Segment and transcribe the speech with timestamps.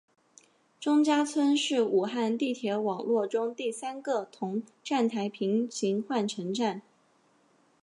[0.79, 6.81] 钟家村是武汉地铁网络中第三个同站台平行换乘站。